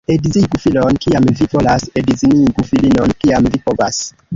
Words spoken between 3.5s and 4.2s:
vi povas.